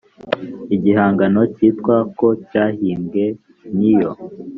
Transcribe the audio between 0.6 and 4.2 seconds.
igihangano cyitwa ko cyahimbwe n iyo